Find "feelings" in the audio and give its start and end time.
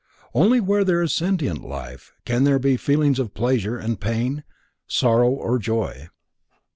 2.75-3.19